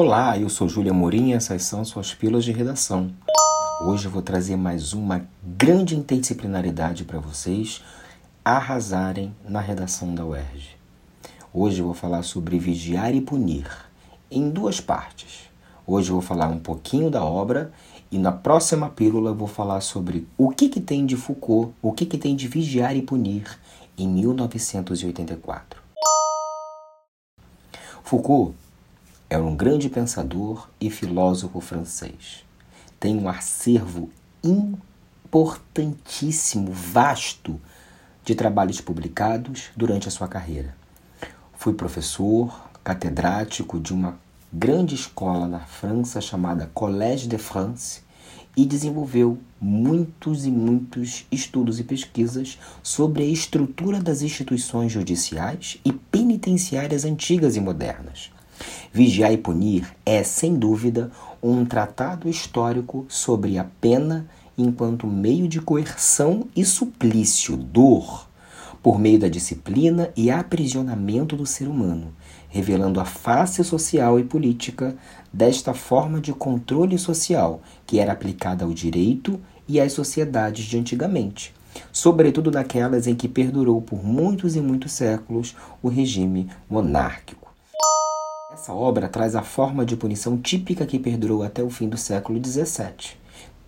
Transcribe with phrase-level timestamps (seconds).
[0.00, 3.10] Olá, eu sou Júlia Morim e essas são suas pílulas de redação.
[3.84, 7.82] Hoje eu vou trazer mais uma grande interdisciplinaridade para vocês
[8.44, 10.76] arrasarem na redação da UERJ.
[11.52, 13.66] Hoje eu vou falar sobre vigiar e punir,
[14.30, 15.50] em duas partes.
[15.84, 17.72] Hoje eu vou falar um pouquinho da obra
[18.08, 21.90] e na próxima pílula eu vou falar sobre o que, que tem de Foucault, o
[21.90, 23.58] que, que tem de vigiar e punir
[23.98, 25.82] em 1984.
[28.04, 28.54] Foucault
[29.30, 32.46] era um grande pensador e filósofo francês.
[32.98, 34.08] Tem um acervo
[34.42, 37.60] importantíssimo, vasto,
[38.24, 40.74] de trabalhos publicados durante a sua carreira.
[41.54, 44.18] Foi professor, catedrático de uma
[44.50, 48.00] grande escola na França chamada Collège de France
[48.56, 55.92] e desenvolveu muitos e muitos estudos e pesquisas sobre a estrutura das instituições judiciais e
[55.92, 58.30] penitenciárias antigas e modernas.
[58.92, 61.10] Vigiar e Punir é, sem dúvida,
[61.42, 68.28] um tratado histórico sobre a pena enquanto meio de coerção e suplício, dor,
[68.82, 72.12] por meio da disciplina e aprisionamento do ser humano,
[72.48, 74.96] revelando a face social e política
[75.32, 81.54] desta forma de controle social que era aplicada ao direito e às sociedades de antigamente,
[81.92, 87.47] sobretudo naquelas em que perdurou por muitos e muitos séculos o regime monárquico.
[88.50, 92.42] Essa obra traz a forma de punição típica que perdurou até o fim do século
[92.42, 93.14] XVII,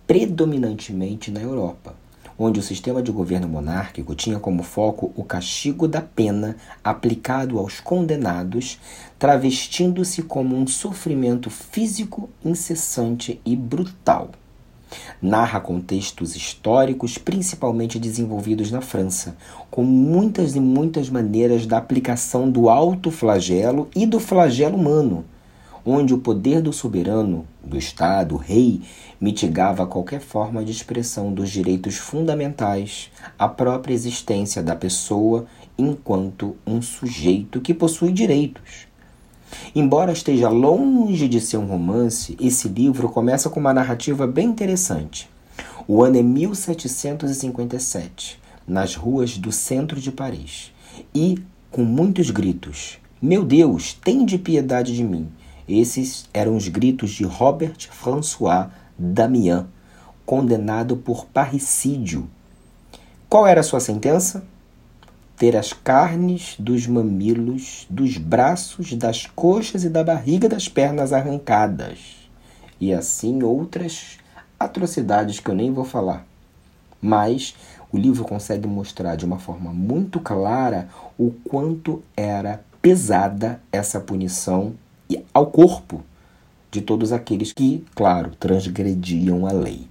[0.07, 1.95] predominantemente na Europa,
[2.35, 7.79] onde o sistema de governo monárquico tinha como foco o castigo da pena aplicado aos
[7.79, 8.79] condenados,
[9.19, 14.31] travestindo-se como um sofrimento físico incessante e brutal.
[15.21, 19.35] Narra contextos históricos principalmente desenvolvidos na França,
[19.69, 25.25] com muitas e muitas maneiras da aplicação do alto flagelo e do flagelo humano,
[25.85, 28.81] onde o poder do soberano, do Estado, rei,
[29.19, 35.45] mitigava qualquer forma de expressão dos direitos fundamentais, a própria existência da pessoa
[35.77, 38.90] enquanto um sujeito que possui direitos
[39.73, 45.29] Embora esteja longe de ser um romance, esse livro começa com uma narrativa bem interessante.
[45.87, 48.37] O ano é 1757,
[48.67, 50.73] nas ruas do centro de Paris,
[51.15, 55.29] e com muitos gritos: Meu Deus, tem de piedade de mim!
[55.69, 58.67] Esses eram os gritos de Robert François
[58.99, 59.63] Damiens,
[60.25, 62.29] condenado por parricídio.
[63.29, 64.43] Qual era a sua sentença?
[65.41, 72.29] Ter as carnes dos mamilos, dos braços, das coxas e da barriga das pernas arrancadas,
[72.79, 74.19] e assim outras
[74.59, 76.27] atrocidades que eu nem vou falar.
[77.01, 77.55] Mas
[77.91, 80.87] o livro consegue mostrar de uma forma muito clara
[81.17, 84.75] o quanto era pesada essa punição
[85.33, 86.03] ao corpo
[86.69, 89.87] de todos aqueles que, claro, transgrediam a lei.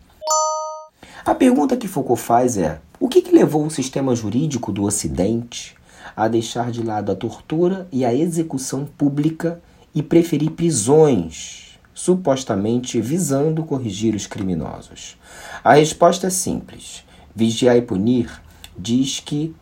[1.31, 5.77] A pergunta que Foucault faz é: o que, que levou o sistema jurídico do Ocidente
[6.17, 9.63] a deixar de lado a tortura e a execução pública
[9.95, 15.17] e preferir prisões, supostamente visando corrigir os criminosos?
[15.63, 17.05] A resposta é simples.
[17.33, 18.29] Vigiar e punir
[18.77, 19.55] diz que,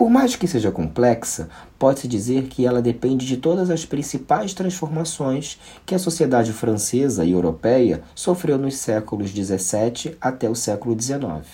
[0.00, 5.60] por mais que seja complexa, pode-se dizer que ela depende de todas as principais transformações
[5.84, 11.46] que a sociedade francesa e europeia sofreu nos séculos XVII até o século XIX.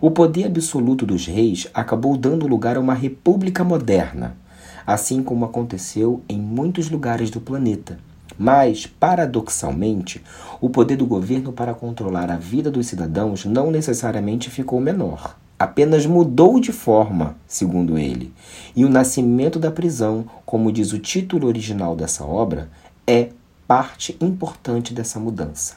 [0.00, 4.36] O poder absoluto dos reis acabou dando lugar a uma república moderna,
[4.84, 8.00] assim como aconteceu em muitos lugares do planeta.
[8.36, 10.24] Mas, paradoxalmente,
[10.60, 15.36] o poder do governo para controlar a vida dos cidadãos não necessariamente ficou menor.
[15.58, 18.32] Apenas mudou de forma, segundo ele.
[18.74, 22.68] E o nascimento da prisão, como diz o título original dessa obra,
[23.06, 23.30] é
[23.66, 25.76] parte importante dessa mudança.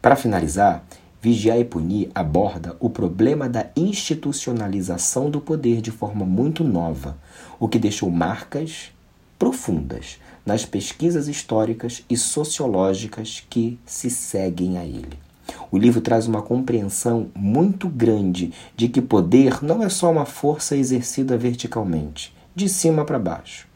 [0.00, 0.82] Para finalizar,
[1.20, 7.18] Vigiar e Punir aborda o problema da institucionalização do poder de forma muito nova,
[7.58, 8.92] o que deixou marcas
[9.36, 15.27] profundas nas pesquisas históricas e sociológicas que se seguem a ele.
[15.70, 20.76] O livro traz uma compreensão muito grande de que poder não é só uma força
[20.76, 23.68] exercida verticalmente, de cima para baixo,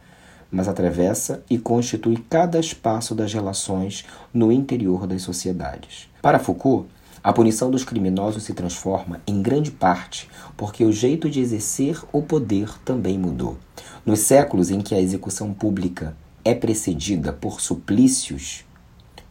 [0.51, 6.09] mas atravessa e constitui cada espaço das relações no interior das sociedades.
[6.23, 6.89] Para Foucault,
[7.23, 12.21] a punição dos criminosos se transforma em grande parte porque o jeito de exercer o
[12.21, 13.57] poder também mudou.
[14.05, 18.65] Nos séculos em que a execução pública é precedida por suplícios,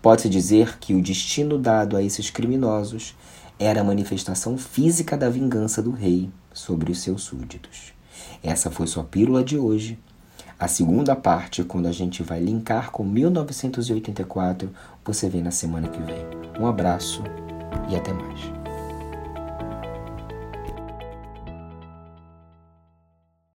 [0.02, 3.16] pode-se dizer que o destino dado a esses criminosos
[3.60, 7.94] era a manifestação física da vingança do rei sobre os seus súditos.
[8.44, 10.00] Essa foi sua pílula de hoje.
[10.60, 14.70] A segunda parte, quando a gente vai linkar com 1984,
[15.04, 16.26] você vê na semana que vem.
[16.60, 17.24] Um abraço
[17.90, 18.61] e até mais.